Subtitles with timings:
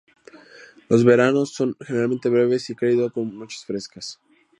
[0.89, 4.19] Los veranos son generalmente breves y cálido con noches frescas.